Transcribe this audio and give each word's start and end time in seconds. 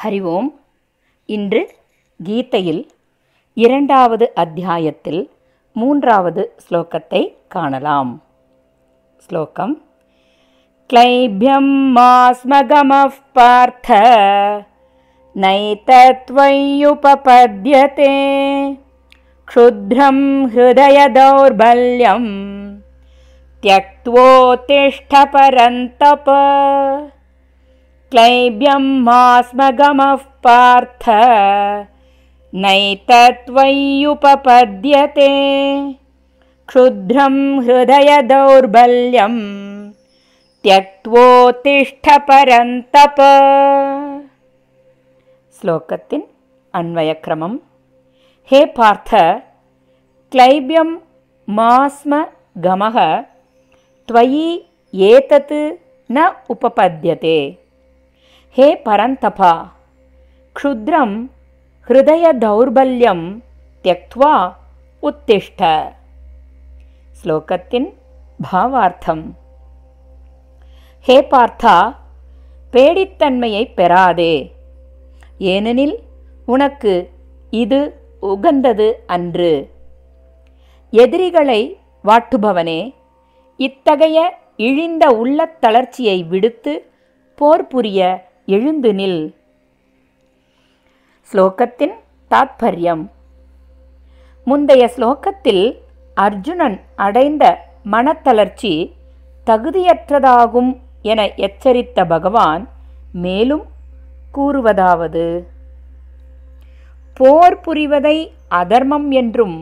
ஹரி 0.00 0.20
ஓம் 0.34 0.50
இன்று 1.28 1.62
கீதையில் 2.20 2.84
இரண்டாவது 3.56 4.34
அத்தியாயத்தில் 4.34 5.30
மூன்றாவது 5.76 6.44
ஸ்லோகத்தை 6.64 7.38
காணலாம் 7.48 8.22
ஸ்லோகம் 9.28 9.76
क्लैभ्यं 10.90 11.64
मास्मगमः 11.94 13.14
पार्थ 13.34 13.88
नैतत्त्वय्युपपद्यते 15.36 18.12
क्षुद्रं 19.48 20.18
हृदयदौर्बल्यं 20.52 22.24
त्यक्त्वोत्तिष्ठ 23.62 25.12
परन्तप 25.34 26.28
क्लैब्यं 28.13 28.85
मास्मगमः 29.03 30.23
पार्थ 30.45 31.05
नैतत्त्वय्युपपद्यते 32.63 35.27
क्षुद्रं 36.69 37.37
हृदयदौर्बल्यं 37.67 39.37
त्यक्त्वोत्तिष्ठपरन्तप। 40.63 43.21
श्लोकतिन् 45.61 46.25
अन्वयक्रमं 46.73 47.53
हे 48.51 48.61
पार्थ 48.81 49.11
क्लैब्यं 50.31 50.91
मास्म 51.47 52.21
गमः 52.67 52.99
त्वयि 54.07 54.45
एतत् 54.93 55.57
न 56.11 56.17
उपपद्यते। 56.49 57.37
హే 58.55 58.81
పరంతప 58.85 59.67
క్షుద్రం 60.53 61.31
ஹிருதயதௌர்பல்யம் 61.87 63.41
தியக்துவா 63.83 64.53
உத்திஷ்ட! 65.03 65.61
ஸ்லோகத்தின் 67.19 67.93
பாவார்த்தம். 68.51 69.23
ஹே 70.99 71.21
பார்த்தா 71.21 71.95
பேடித்தன்மையை 72.73 73.73
பெறாதே. 73.73 74.55
ஏனெனில் 75.37 76.03
உனக்கு 76.45 77.09
இது 77.49 78.03
உகந்தது 78.21 78.93
அன்று. 79.05 79.71
எதிரிகளை 80.91 81.79
வாட்டுபவனே 82.03 82.95
இத்தகைய 83.57 84.37
இழிந்த 84.57 85.07
உள்ளத் 85.09 85.61
தளர்ச்சியை 85.61 86.23
விடுத்து 86.23 86.91
போர் 87.35 87.67
புரிய 87.67 88.29
எழுந்து 88.53 88.91
நில். 88.93 89.21
ஸ்லோகத்தின் 91.29 91.95
தாத்பரியம். 92.31 93.03
முந்தைய 94.47 94.83
ஸ்லோகத்தில் 94.95 95.63
அர்ஜுனன் 96.17 96.77
அடைந்த 96.95 97.43
மனத்தளர்ச்சி 97.91 98.73
தகுதியற்றதாகும் 99.45 100.71
என 101.11 101.21
எச்சரித்த 101.37 102.05
பகவான் 102.05 102.63
மேலும் 103.25 103.65
கூறுவதாவது. 104.33 105.25
போர் 107.17 107.57
புரிவதை 107.65 108.17
அதர்மம் 108.61 109.09
என்றும் 109.11 109.59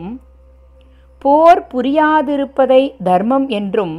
போர் 1.22 1.62
புரியாதிருப்பதை 1.72 2.82
தர்மம் 3.08 3.46
என்றும் 3.58 3.96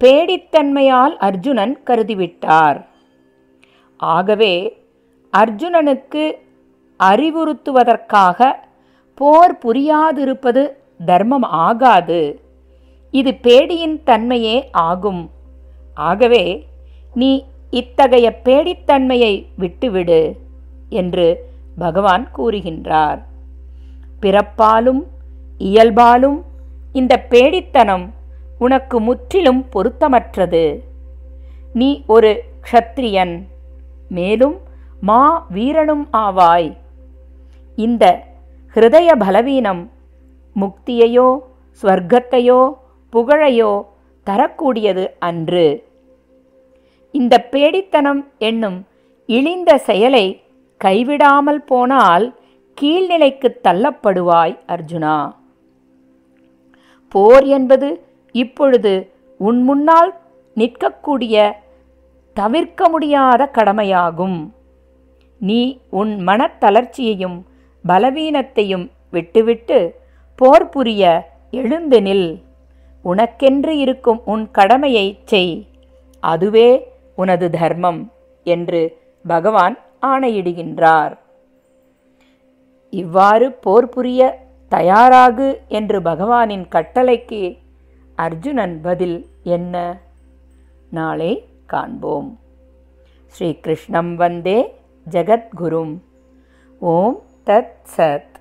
பேடித்தன்மையால் 0.00 1.16
அர்ஜுனன் 1.28 1.74
கருதிவிட்டார். 1.86 2.78
ஆகவே 4.02 4.84
அர்ஜுனனுக்கு 5.36 6.32
அறிவுறுத்துவதற்காக 7.02 8.52
போர் 9.14 9.58
புரியாதிருப்பது 9.64 10.68
தர்மம் 11.04 11.42
ஆகாது. 11.42 12.40
இது 13.10 13.34
பேடியின் 13.34 14.02
தன்மையே 14.06 14.68
ஆகும். 14.72 15.30
ஆகவே 15.94 16.66
நீ 17.14 17.46
இத்தகைய 17.70 18.40
பேடித்தன்மையை 18.44 19.46
விட்டுவிடு 19.56 20.36
என்று 20.88 21.50
பகவான் 21.78 22.28
கூறுகின்றார். 22.36 23.22
பிறப்பாலும் 24.22 25.02
இயல்பாலும் 25.58 26.44
இந்த 26.92 27.26
பேடித்தனம் 27.30 28.08
உனக்கு 28.58 29.00
முற்றிலும் 29.00 29.66
பொருத்தமற்றது. 29.74 30.78
நீ 31.72 32.02
ஒரு 32.06 32.42
க்ஷத்ரியன். 32.70 33.42
மேலும் 34.16 34.56
மா 35.08 35.22
வீரனும் 35.56 36.04
ஆவாய். 36.24 36.70
இந்த 37.78 38.04
ஹிருதய 38.74 39.08
பலவீனம் 39.22 39.82
முக்தியையோ 40.56 41.28
ஸ்வர்க்கத்தையோ 41.82 42.60
புகழையோ 43.12 43.72
தரக்கூடியது 44.26 45.04
அன்று. 45.28 45.66
இந்த 47.14 47.34
பேடித்தனம் 47.52 48.22
என்னும் 48.48 48.78
இழிந்த 49.28 49.70
செயலை 49.88 50.26
கைவிடாமல் 50.84 51.62
போனால் 51.70 52.26
கீழ்நிலைக்கு 52.78 53.48
தள்ளப்படுவாய் 53.66 54.54
அர்ஜுனா. 54.74 55.16
போர் 57.12 57.46
என்பது 57.56 57.88
இப்பொழுது 58.34 58.92
உன் 59.40 59.60
முன்னால் 59.68 60.12
நிற்கக்கூடிய 60.56 61.36
தவிர்க்க 62.32 62.88
முடியாத 62.88 63.46
கடமையாகும். 63.46 64.54
நீ 65.38 65.80
உன் 65.90 66.26
மனத்தளர்ச்சியையும் 66.26 67.42
பலவீனத்தையும் 67.88 68.90
விட்டுவிட்டு 69.10 70.00
போர் 70.34 70.68
புரிய 70.68 71.30
எழுந்து 71.50 72.00
நில். 72.00 72.42
உனக்கென்று 73.04 73.68
இருக்கும் 73.68 74.20
உன் 74.24 74.50
கடமையை 74.50 75.20
செய். 75.24 75.66
அதுவே 76.20 76.88
உனது 77.16 77.50
தர்மம் 77.50 78.12
என்று 78.42 78.98
பகவான் 79.26 79.78
ஆணையிடுகின்றார். 80.02 81.18
இவ்வாறு 82.90 83.52
போர் 83.52 83.88
புரிய 83.88 84.38
தயாராகு 84.70 85.48
என்று 85.68 86.00
பகவானின் 86.00 86.64
கட்டளைக்கு 86.74 87.58
அர்ஜுனன் 88.16 88.80
பதில் 88.80 89.26
என்ன? 89.42 90.00
நாளை 90.90 91.46
காண்போம். 91.72 92.30
ஸ்ரீகிருஷ்ணம் 93.26 94.14
வந்தே 94.16 94.58
ஜகத்குரும். 95.10 95.94
ஓம் 96.78 97.22
தத் 97.46 97.80
சத். 97.96 98.31